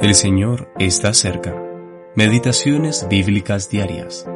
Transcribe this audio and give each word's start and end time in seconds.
El 0.00 0.14
Señor 0.14 0.68
está 0.78 1.12
cerca. 1.14 1.54
Meditaciones 2.14 3.08
bíblicas 3.08 3.70
diarias. 3.70 4.28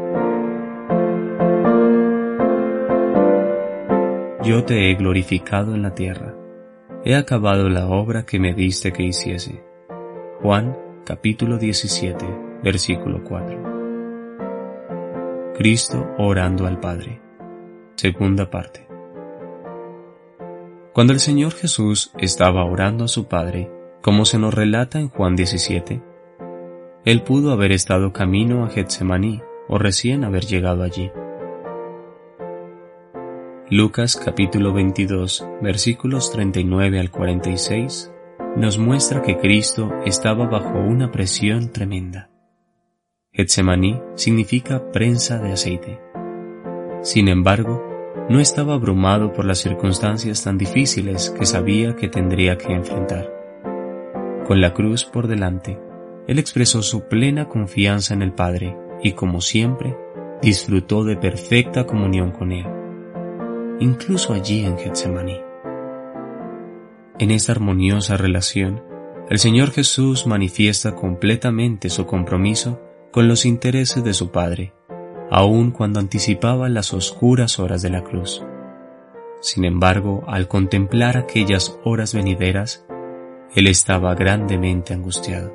Yo 4.43 4.65
te 4.65 4.91
he 4.91 4.95
glorificado 4.95 5.75
en 5.75 5.83
la 5.83 5.95
tierra. 5.95 6.35
He 7.05 7.15
acabado 7.15 7.69
la 7.69 7.89
obra 7.89 8.25
que 8.25 8.39
me 8.39 8.55
diste 8.55 8.91
que 8.91 9.03
hiciese. 9.03 9.63
Juan 10.41 10.79
capítulo 11.05 11.59
17, 11.59 12.25
versículo 12.65 13.23
4. 13.23 15.53
Cristo 15.59 16.09
orando 16.17 16.67
al 16.67 16.81
Padre. 16.81 17.21
Segunda 17.97 18.49
parte. 18.49 18.89
Cuando 20.95 21.13
el 21.13 21.21
Señor 21.21 21.53
Jesús 21.53 22.13
estaba 22.19 22.65
orando 22.65 23.05
a 23.05 23.09
su 23.09 23.29
Padre, 23.29 23.71
como 24.01 24.25
se 24.25 24.39
nos 24.39 24.55
relata 24.55 24.99
en 24.99 25.09
Juan 25.09 25.37
17, 25.37 26.03
él 27.05 27.23
pudo 27.23 27.53
haber 27.53 27.73
estado 27.73 28.13
camino 28.13 28.65
a 28.65 28.69
Getsemaní 28.69 29.43
o 29.69 29.79
recién 29.79 30.25
haber 30.25 30.45
llegado 30.45 30.83
allí. 30.83 31.11
Lucas 33.71 34.17
capítulo 34.17 34.73
22 34.73 35.47
versículos 35.63 36.33
39 36.33 36.99
al 36.99 37.11
46 37.11 38.13
nos 38.57 38.79
muestra 38.79 39.23
que 39.23 39.39
Cristo 39.39 39.93
estaba 40.05 40.47
bajo 40.47 40.79
una 40.79 41.11
presión 41.13 41.71
tremenda. 41.71 42.31
Getsemaní 43.33 44.01
significa 44.17 44.91
prensa 44.91 45.39
de 45.39 45.53
aceite. 45.53 46.01
Sin 47.03 47.29
embargo, 47.29 47.87
no 48.29 48.41
estaba 48.41 48.75
abrumado 48.75 49.33
por 49.33 49.45
las 49.45 49.59
circunstancias 49.59 50.43
tan 50.45 50.59
difíciles 50.59 51.31
que 51.31 51.47
sabía 51.47 51.97
que 51.97 52.09
tendría 52.09 52.59
que 52.59 52.73
enfrentar. 52.73 53.40
Con 54.51 54.61
la 54.61 54.75
cruz 54.75 55.05
por 55.05 55.29
delante, 55.29 55.79
él 56.27 56.41
expresó 56.41 56.83
su 56.83 57.03
plena 57.03 57.49
confianza 57.49 58.15
en 58.15 58.23
el 58.23 58.33
Padre 58.33 58.77
y, 59.01 59.13
como 59.13 59.41
siempre, 59.41 59.97
disfrutó 60.43 61.05
de 61.05 61.15
perfecta 61.15 61.87
comunión 61.87 62.33
con 62.33 62.51
Él, 62.51 62.67
incluso 63.79 64.33
allí 64.33 64.65
en 64.65 64.77
Getsemaní. 64.77 65.41
En 67.21 67.31
esta 67.31 67.53
armoniosa 67.53 68.17
relación, 68.17 68.83
el 69.29 69.39
Señor 69.39 69.71
Jesús 69.71 70.27
manifiesta 70.27 70.97
completamente 70.97 71.89
su 71.89 72.07
compromiso 72.07 72.81
con 73.13 73.29
los 73.29 73.47
intereses 73.47 74.03
de 74.03 74.15
su 74.15 74.33
Padre, 74.33 74.73
aun 75.31 75.71
cuando 75.71 76.01
anticipaba 76.01 76.69
las 76.69 76.93
oscuras 76.93 77.61
horas 77.61 77.83
de 77.83 77.91
la 77.91 78.03
cruz. 78.03 78.43
Sin 79.43 79.65
embargo, 79.65 80.25
al 80.27 80.49
contemplar 80.49 81.17
aquellas 81.17 81.79
horas 81.85 82.15
venideras, 82.15 82.85
él 83.55 83.67
estaba 83.67 84.15
grandemente 84.15 84.95
angustiado. 84.95 85.53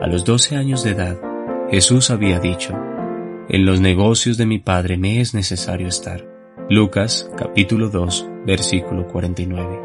A 0.00 0.06
los 0.06 0.24
doce 0.24 0.56
años 0.56 0.82
de 0.82 0.92
edad, 0.92 1.20
Jesús 1.70 2.10
había 2.10 2.40
dicho, 2.40 2.74
En 3.50 3.64
los 3.64 3.80
negocios 3.80 4.36
de 4.36 4.46
mi 4.46 4.58
Padre 4.58 4.96
me 4.96 5.20
es 5.20 5.34
necesario 5.34 5.88
estar. 5.88 6.26
Lucas 6.70 7.30
capítulo 7.36 7.88
2 7.88 8.28
versículo 8.46 9.06
49. 9.06 9.80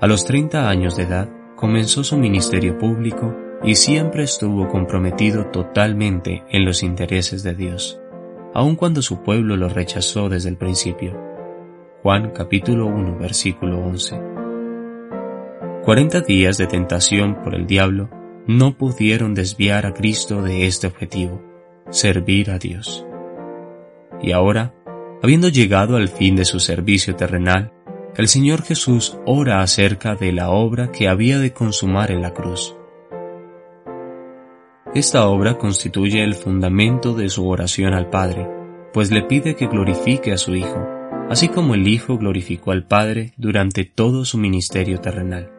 A 0.00 0.06
los 0.06 0.24
treinta 0.24 0.68
años 0.68 0.96
de 0.96 1.04
edad 1.04 1.28
comenzó 1.56 2.04
su 2.04 2.16
ministerio 2.16 2.78
público 2.78 3.34
y 3.62 3.74
siempre 3.76 4.24
estuvo 4.24 4.68
comprometido 4.68 5.46
totalmente 5.46 6.42
en 6.50 6.64
los 6.64 6.82
intereses 6.82 7.42
de 7.42 7.54
Dios, 7.54 8.00
aun 8.54 8.76
cuando 8.76 9.02
su 9.02 9.22
pueblo 9.22 9.56
lo 9.56 9.68
rechazó 9.68 10.28
desde 10.28 10.48
el 10.48 10.56
principio. 10.56 11.18
Juan 12.02 12.30
capítulo 12.30 12.86
1 12.86 13.18
versículo 13.18 13.78
11. 13.78 14.31
Cuarenta 15.84 16.20
días 16.20 16.58
de 16.58 16.68
tentación 16.68 17.42
por 17.42 17.56
el 17.56 17.66
diablo 17.66 18.08
no 18.46 18.78
pudieron 18.78 19.34
desviar 19.34 19.84
a 19.84 19.92
Cristo 19.92 20.40
de 20.40 20.66
este 20.66 20.86
objetivo, 20.86 21.42
servir 21.90 22.52
a 22.52 22.58
Dios. 22.60 23.04
Y 24.22 24.30
ahora, 24.30 24.76
habiendo 25.24 25.48
llegado 25.48 25.96
al 25.96 26.08
fin 26.08 26.36
de 26.36 26.44
su 26.44 26.60
servicio 26.60 27.16
terrenal, 27.16 27.72
el 28.16 28.28
Señor 28.28 28.62
Jesús 28.62 29.18
ora 29.26 29.60
acerca 29.60 30.14
de 30.14 30.30
la 30.30 30.50
obra 30.50 30.92
que 30.92 31.08
había 31.08 31.40
de 31.40 31.52
consumar 31.52 32.12
en 32.12 32.22
la 32.22 32.32
cruz. 32.32 32.76
Esta 34.94 35.26
obra 35.26 35.58
constituye 35.58 36.22
el 36.22 36.36
fundamento 36.36 37.12
de 37.12 37.28
su 37.28 37.48
oración 37.48 37.92
al 37.92 38.08
Padre, 38.08 38.48
pues 38.92 39.10
le 39.10 39.22
pide 39.22 39.56
que 39.56 39.66
glorifique 39.66 40.30
a 40.30 40.38
su 40.38 40.54
Hijo, 40.54 40.86
así 41.28 41.48
como 41.48 41.74
el 41.74 41.88
Hijo 41.88 42.18
glorificó 42.18 42.70
al 42.70 42.86
Padre 42.86 43.32
durante 43.36 43.84
todo 43.84 44.24
su 44.24 44.38
ministerio 44.38 45.00
terrenal. 45.00 45.50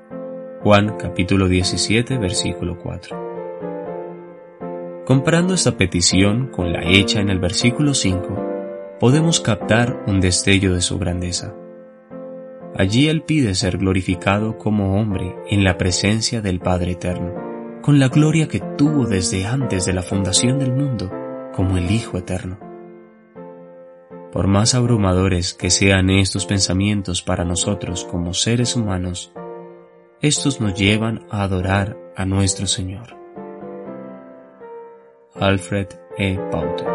Juan 0.64 0.98
capítulo 0.98 1.50
17 1.50 2.18
versículo 2.20 2.80
4. 2.80 5.04
Comparando 5.06 5.54
esta 5.54 5.76
petición 5.76 6.48
con 6.48 6.72
la 6.72 6.90
hecha 6.90 7.20
en 7.20 7.28
el 7.28 7.38
versículo 7.38 7.94
5, 7.94 8.96
podemos 8.98 9.42
captar 9.42 10.06
un 10.08 10.22
destello 10.22 10.74
de 10.74 10.80
su 10.80 10.98
grandeza. 10.98 11.54
Allí 12.78 13.10
Él 13.10 13.24
pide 13.24 13.56
ser 13.56 13.78
glorificado 13.78 14.58
como 14.58 15.02
hombre 15.02 15.36
en 15.50 15.66
la 15.66 15.78
presencia 15.78 16.40
del 16.40 16.62
Padre 16.62 16.94
Eterno, 16.94 17.82
con 17.82 18.00
la 18.00 18.08
gloria 18.08 18.48
que 18.48 18.62
tuvo 18.78 19.06
desde 19.06 19.46
antes 19.46 19.86
de 19.86 19.92
la 19.92 20.02
fundación 20.02 20.60
del 20.60 20.72
mundo 20.72 21.12
como 21.54 21.76
el 21.76 21.92
Hijo 21.92 22.18
Eterno. 22.18 22.58
Por 24.32 24.48
más 24.48 24.76
abrumadores 24.76 25.54
que 25.54 25.70
sean 25.70 26.10
estos 26.10 26.46
pensamientos 26.46 27.22
para 27.22 27.44
nosotros 27.44 28.06
como 28.06 28.34
seres 28.34 28.78
humanos, 28.78 29.34
estos 30.24 30.62
nos 30.62 30.74
llevan 30.74 31.28
a 31.30 31.44
adorar 31.44 31.98
a 32.16 32.26
nuestro 32.26 32.66
Señor. 32.66 33.18
Alfred 35.36 35.88
E. 36.18 36.40
Pauter 36.50 36.93